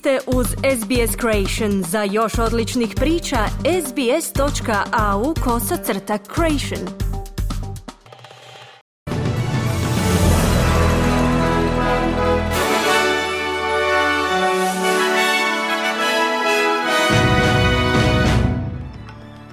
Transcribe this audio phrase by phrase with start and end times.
[0.00, 1.82] ste uz SBS Creation.
[1.82, 3.36] Za još odličnih priča,
[3.86, 6.88] sbs.au kosacrta creation.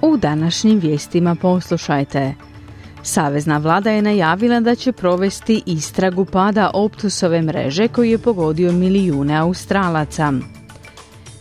[0.02, 2.47] U današnjim vijestima poslušajte.
[3.08, 9.36] Savezna vlada je najavila da će provesti istragu pada optusove mreže koji je pogodio milijune
[9.36, 10.32] Australaca.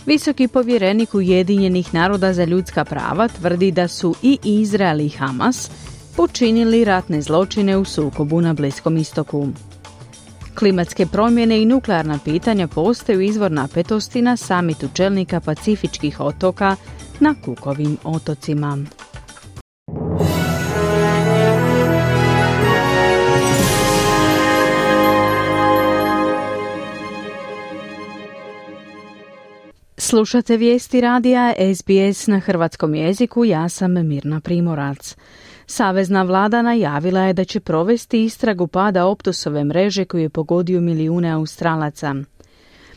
[0.05, 5.71] Visoki povjerenik Ujedinjenih naroda za ljudska prava tvrdi da su i Izrael i Hamas
[6.15, 9.47] počinili ratne zločine u sukobu na Bliskom istoku.
[10.55, 16.75] Klimatske promjene i nuklearna pitanja postaju izvor napetosti na samitu čelnika pacifičkih otoka
[17.19, 18.77] na Kukovim otocima.
[30.09, 35.15] Slušate vijesti radija SBS na hrvatskom jeziku, ja sam Mirna Primorac.
[35.65, 41.29] Savezna vlada najavila je da će provesti istragu pada optusove mreže koju je pogodio milijune
[41.31, 42.15] Australaca.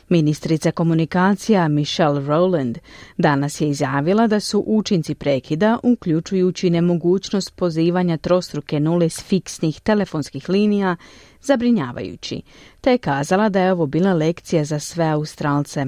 [0.08, 2.78] Ministrica komunikacija Michelle Rowland
[3.17, 10.48] danas je izjavila da su učinci prekida, uključujući nemogućnost pozivanja trostruke nule s fiksnih telefonskih
[10.48, 10.97] linija,
[11.41, 12.42] zabrinjavajući,
[12.80, 15.86] te je kazala da je ovo bila lekcija za sve Australce.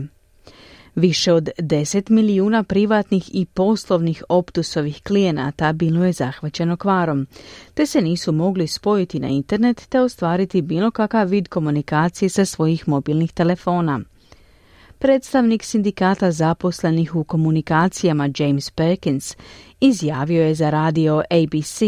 [0.95, 7.27] Više od 10 milijuna privatnih i poslovnih optusovih klijenata bilo je zahvaćeno kvarom,
[7.75, 12.89] te se nisu mogli spojiti na internet te ostvariti bilo kakav vid komunikacije sa svojih
[12.89, 14.01] mobilnih telefona.
[14.98, 19.37] Predstavnik sindikata zaposlenih u komunikacijama James Perkins
[19.83, 21.83] izjavio je za radio ABC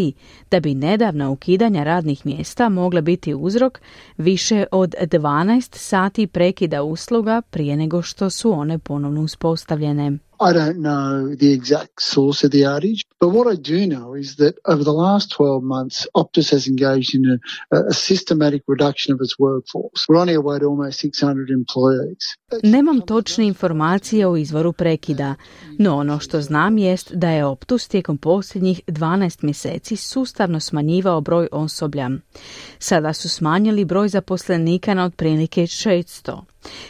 [0.50, 3.80] da bi nedavna ukidanja radnih mjesta mogla biti uzrok
[4.16, 10.18] više od 12 sati prekida usluga prije nego što su one ponovno uspostavljene.
[10.40, 14.36] I don't know the exact source of the outage, but what I do know is
[14.36, 19.20] that over the last 12 months, Optus has engaged in a, a systematic reduction of
[19.20, 20.06] its workforce.
[20.08, 22.24] We're on our way to almost 600 employees.
[22.62, 25.34] Nemam točne informacije o izvoru prekida,
[25.78, 31.48] no ono što znam jest da je Optus tijekom posljednjih 12 mjeseci sustavno smanjivao broj
[31.52, 32.10] osoblja.
[32.78, 36.40] Sada su smanjili broj zaposlenika na otprilike 600.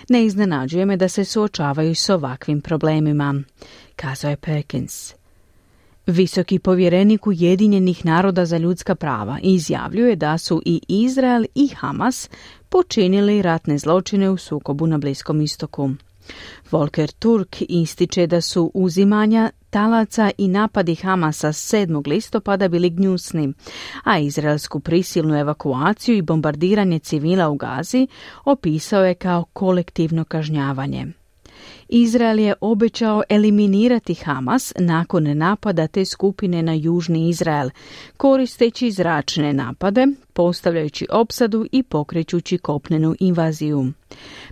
[0.08, 3.42] Ne iznenađuje me da se suočavaju s ovakvim problemima,
[3.96, 5.14] kazao je Perkins.
[6.06, 12.30] Visoki povjerenik Ujedinjenih naroda za ljudska prava izjavljuje da su i Izrael i Hamas
[12.68, 15.90] počinili ratne zločine u sukobu na Bliskom istoku.
[16.70, 22.08] Volker Turk ističe da su uzimanja talaca i napadi Hamasa 7.
[22.08, 23.52] listopada bili gnjusni,
[24.04, 28.06] a izraelsku prisilnu evakuaciju i bombardiranje civila u Gazi
[28.44, 31.06] opisao je kao kolektivno kažnjavanje.
[31.88, 37.70] Izrael je obećao eliminirati Hamas nakon napada te skupine na južni Izrael,
[38.16, 43.92] koristeći zračne napade, postavljajući opsadu i pokrećući kopnenu invaziju.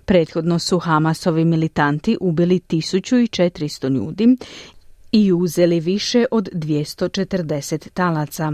[0.05, 4.37] Prethodno su Hamasovi militanti ubili 1400 ljudi
[5.13, 8.53] i uzeli više od 240 talaca.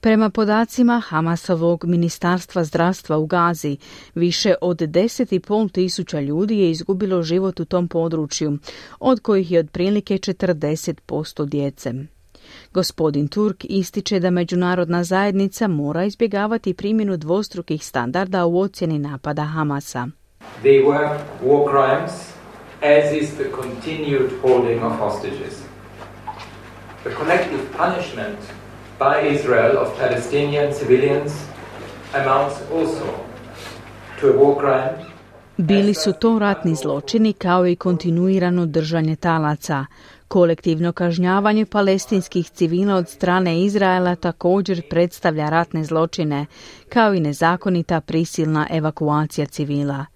[0.00, 3.76] Prema podacima Hamasovog ministarstva zdravstva u Gazi,
[4.14, 8.58] više od 10,5 tisuća ljudi je izgubilo život u tom području,
[9.00, 11.92] od kojih je otprilike 40% djece.
[12.72, 20.08] Gospodin Turk ističe da međunarodna zajednica mora izbjegavati primjenu dvostrukih standarda u ocjeni napada Hamasa.
[20.62, 22.12] They were war crimes,
[22.82, 25.66] as is the continued holding of hostages.
[27.06, 28.38] The collective punishment
[28.98, 31.32] by Israel of Palestinian civilians
[32.14, 33.06] amounts also
[34.20, 35.06] to a war crime
[35.56, 39.86] Bili su to ratni zločini kao i kontinuirano držanje talaca.
[40.28, 46.46] Kolektivno kažnjavanje palestinskih civila od strane Izraela također predstavlja ratne zločine,
[46.88, 50.06] kao i nezakonita prisilna evakuacija civila.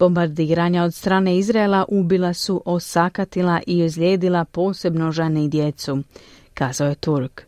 [0.00, 6.02] Bombardiranja od strane Izraela ubila su, osakatila i ozlijedila posebno žene i djecu,
[6.54, 7.42] kazao je Turk.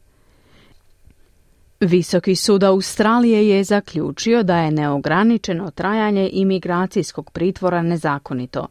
[1.81, 8.67] Visoki sud Australije je zaključio da je neograničeno trajanje imigracijskog pritvora nezakonito.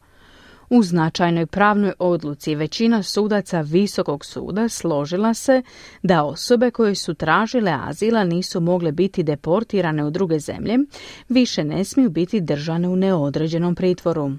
[0.73, 5.61] U značajnoj pravnoj odluci većina sudaca Visokog suda složila se
[6.03, 10.77] da osobe koje su tražile azila nisu mogle biti deportirane u druge zemlje,
[11.29, 14.31] više ne smiju biti držane u neodređenom pritvoru.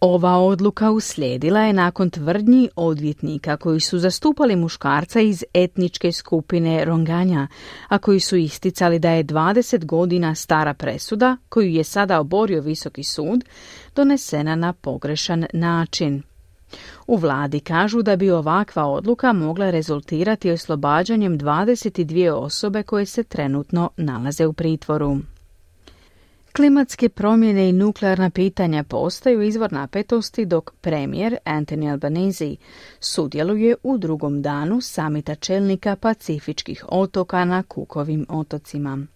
[0.00, 7.48] Ova odluka uslijedila je nakon tvrdnji odvjetnika koji su zastupali muškarca iz etničke skupine Ronganja,
[7.88, 13.04] a koji su isticali da je 20 godina stara presuda, koju je sada oborio visoki
[13.04, 13.44] sud,
[13.94, 16.22] donesena na pogrešan način.
[17.06, 23.90] U vladi kažu da bi ovakva odluka mogla rezultirati oslobađanjem 22 osobe koje se trenutno
[23.96, 25.16] nalaze u pritvoru.
[26.56, 32.56] Klimatske promjene i nuklearna pitanja postaju izvor napetosti dok premijer Anthony Albanese
[33.00, 39.06] sudjeluje u drugom danu samita čelnika pacifičkih otoka na Kukovim otocima.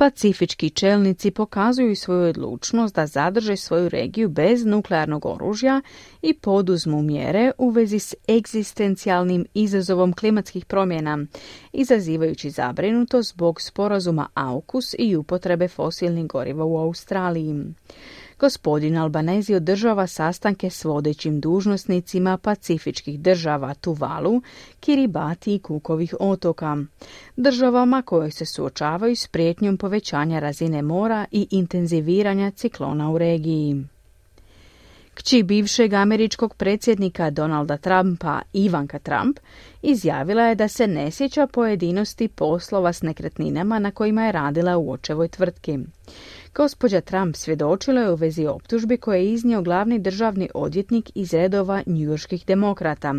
[0.00, 5.82] Pacifički čelnici pokazuju svoju odlučnost da zadrže svoju regiju bez nuklearnog oružja
[6.22, 11.18] i poduzmu mjere u vezi s egzistencijalnim izazovom klimatskih promjena,
[11.72, 17.54] izazivajući zabrinutost zbog sporazuma AUKUS i upotrebe fosilnih goriva u Australiji.
[18.38, 24.42] Gospodin Albanezi održava sastanke s vodećim dužnosnicima pacifičkih država Tuvalu,
[24.80, 26.76] Kiribati i Kukovih otoka,
[27.36, 33.84] državama koje se suočavaju s prijetnjom povećanja razine mora i intenziviranja ciklona u regiji.
[35.14, 39.38] Kći bivšeg američkog predsjednika Donalda Trumpa, Ivanka Trump,
[39.82, 44.92] izjavila je da se ne sjeća pojedinosti poslova s nekretninama na kojima je radila u
[44.92, 45.78] očevoj tvrtki.
[46.58, 51.82] Gospođa Trump svjedočila je u vezi optužbi koje je iznio glavni državni odvjetnik iz redova
[51.86, 53.14] njujorskih demokrata,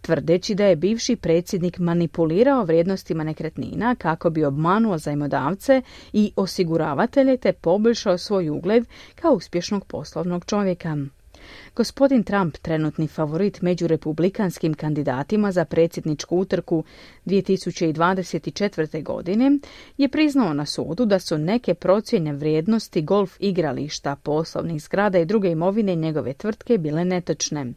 [0.00, 5.82] tvrdeći da je bivši predsjednik manipulirao vrijednostima nekretnina kako bi obmanuo zajmodavce
[6.12, 8.84] i osiguravatelje te poboljšao svoj ugled
[9.14, 10.96] kao uspješnog poslovnog čovjeka.
[11.76, 16.84] Gospodin Trump, trenutni favorit među republikanskim kandidatima za predsjedničku utrku
[17.26, 19.02] 2024.
[19.02, 19.58] godine,
[19.98, 25.50] je priznao na sudu da su neke procjene vrijednosti golf igrališta, poslovnih zgrada i druge
[25.50, 27.72] imovine njegove tvrtke bile netočne.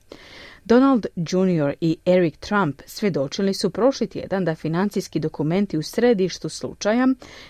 [0.66, 1.74] Donald Jr.
[1.82, 7.08] i Eric Trump svjedočili su prošli tjedan da financijski dokumenti u središtu slučaja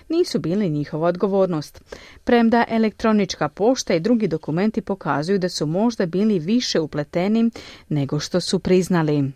[0.09, 1.83] nisu bili njihova odgovornost,
[2.23, 7.49] premda elektronička pošta i drugi dokumenti pokazuju da su možda bili više upleteni
[7.89, 9.31] nego što su priznali.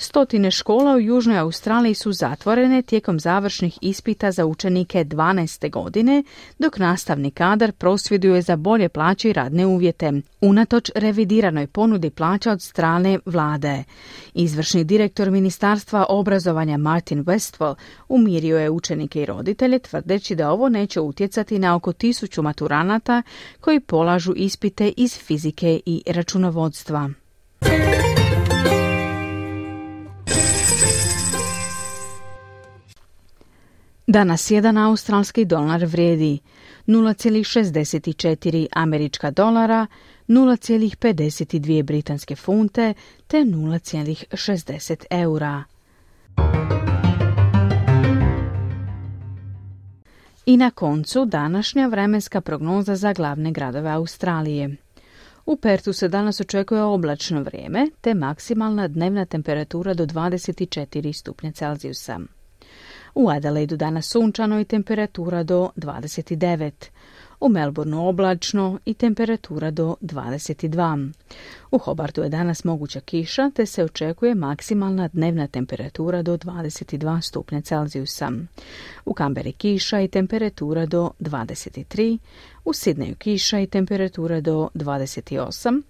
[0.00, 5.70] Stotine škola u Južnoj Australiji su zatvorene tijekom završnih ispita za učenike 12.
[5.70, 6.22] godine,
[6.58, 12.62] dok nastavni kadar prosvjeduje za bolje plaće i radne uvjete, unatoč revidiranoj ponudi plaća od
[12.62, 13.84] strane vlade.
[14.34, 17.74] Izvršni direktor Ministarstva obrazovanja Martin Westfall
[18.08, 23.22] umirio je učenike i roditelje tvrdeći da ovo neće utjecati na oko tisuću maturanata
[23.60, 27.10] koji polažu ispite iz fizike i računovodstva.
[34.10, 36.38] Danas jedan australski dolar vrijedi
[36.86, 39.86] 0,64 američka dolara,
[40.28, 42.94] 0,52 britanske funte
[43.26, 45.64] te 0,60 eura.
[50.46, 54.76] I na koncu današnja vremenska prognoza za glavne gradove Australije.
[55.46, 62.20] U Pertu se danas očekuje oblačno vrijeme te maksimalna dnevna temperatura do 24 stupnja Celzijusa.
[63.14, 66.70] U Adelaidu danas sunčano i temperatura do 29.
[67.40, 71.12] U Melbourneu oblačno i temperatura do 22.
[71.70, 77.60] U Hobartu je danas moguća kiša, te se očekuje maksimalna dnevna temperatura do 22 stupnja
[77.60, 78.32] Celzijusa.
[79.04, 82.18] U Kamberi kiša i temperatura do 23,
[82.64, 85.82] u Sidneju kiša i temperatura do 28,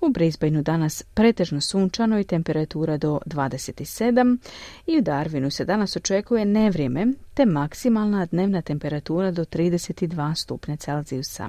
[0.00, 4.38] u Brisbaneu danas pretežno sunčano i temperatura do 27
[4.86, 11.48] i u Darwinu se danas očekuje nevrijeme te maksimalna dnevna temperatura do 32 stupnja Celzijusa.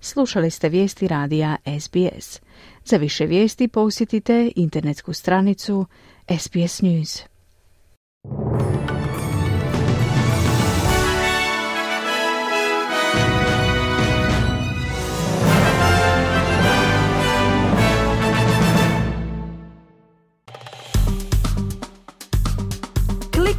[0.00, 2.40] Slušali ste vijesti radija SBS.
[2.84, 5.86] Za više vijesti posjetite internetsku stranicu
[6.38, 7.35] SBS News.